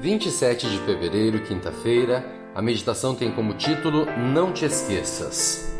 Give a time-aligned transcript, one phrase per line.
[0.00, 5.76] 27 de fevereiro, quinta-feira, a meditação tem como título Não te esqueças.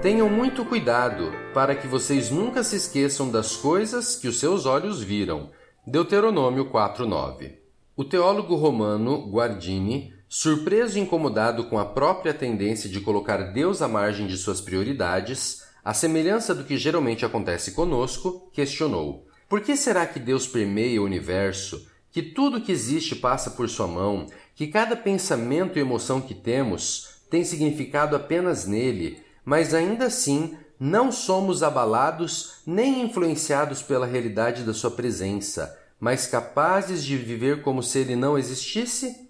[0.00, 5.02] Tenham muito cuidado para que vocês nunca se esqueçam das coisas que os seus olhos
[5.02, 5.50] viram.
[5.84, 7.56] Deuteronômio 4:9.
[7.96, 13.88] O teólogo romano Guardini, surpreso e incomodado com a própria tendência de colocar Deus à
[13.88, 20.06] margem de suas prioridades, à semelhança do que geralmente acontece conosco, questionou: Por que será
[20.06, 21.84] que Deus permeia o universo
[22.18, 27.10] que tudo que existe passa por sua mão, que cada pensamento e emoção que temos
[27.30, 34.74] tem significado apenas nele, mas ainda assim não somos abalados nem influenciados pela realidade da
[34.74, 39.28] sua presença, mas capazes de viver como se ele não existisse?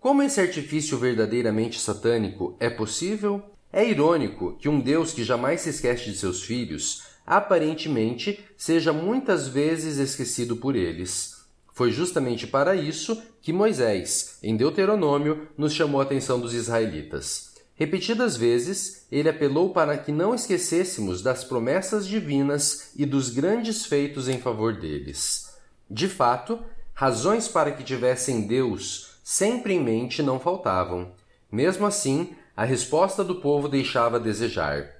[0.00, 3.40] Como esse artifício verdadeiramente satânico é possível?
[3.72, 9.46] É irônico que um Deus que jamais se esquece de seus filhos, aparentemente, seja muitas
[9.46, 11.35] vezes esquecido por eles.
[11.76, 17.52] Foi justamente para isso que Moisés, em Deuteronômio, nos chamou a atenção dos israelitas.
[17.74, 24.26] Repetidas vezes, ele apelou para que não esquecêssemos das promessas divinas e dos grandes feitos
[24.26, 25.54] em favor deles.
[25.90, 26.58] De fato,
[26.94, 31.12] razões para que tivessem Deus sempre em mente não faltavam.
[31.52, 34.94] Mesmo assim, a resposta do povo deixava a desejar.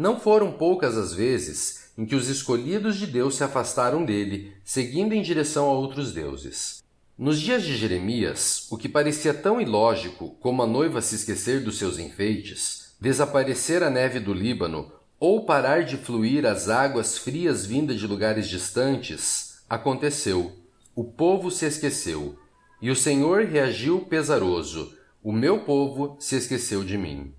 [0.00, 5.12] Não foram poucas as vezes em que os escolhidos de Deus se afastaram dele, seguindo
[5.12, 6.82] em direção a outros deuses.
[7.18, 11.76] Nos dias de Jeremias, o que parecia tão ilógico como a noiva se esquecer dos
[11.76, 18.00] seus enfeites, desaparecer a neve do Líbano ou parar de fluir as águas frias vindas
[18.00, 20.50] de lugares distantes, aconteceu.
[20.94, 22.38] O povo se esqueceu,
[22.80, 27.34] e o Senhor reagiu pesaroso: O meu povo se esqueceu de mim.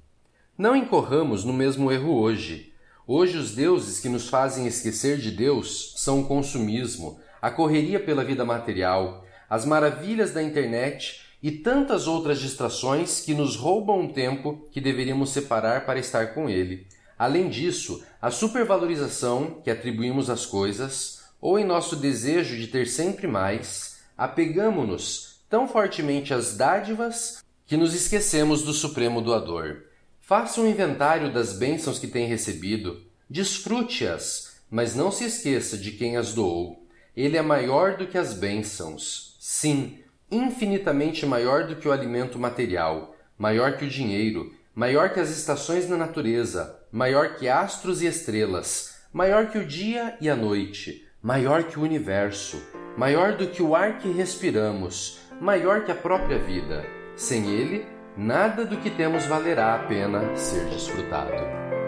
[0.61, 2.71] Não incorramos no mesmo erro hoje
[3.07, 8.23] Hoje, os deuses que nos fazem esquecer de Deus são o consumismo, a correria pela
[8.23, 14.63] vida material, as maravilhas da internet e tantas outras distrações que nos roubam um tempo
[14.71, 16.85] que deveríamos separar para estar com Ele.
[17.17, 23.25] Além disso, a supervalorização que atribuímos às coisas, ou em nosso desejo de ter sempre
[23.25, 29.89] mais, apegamo-nos tão fortemente às dádivas que nos esquecemos do Supremo Doador.
[30.31, 36.15] Faça um inventário das bênçãos que tem recebido, desfrute-as, mas não se esqueça de quem
[36.15, 36.87] as doou.
[37.13, 39.35] Ele é maior do que as bênçãos.
[39.41, 39.99] Sim,
[40.31, 45.89] infinitamente maior do que o alimento material, maior que o dinheiro, maior que as estações
[45.89, 51.65] na natureza, maior que astros e estrelas, maior que o dia e a noite, maior
[51.65, 52.55] que o universo,
[52.97, 56.85] maior do que o ar que respiramos, maior que a própria vida.
[57.17, 57.85] Sem ele,
[58.17, 61.80] nada do que temos valerá a pena ser desfrutado.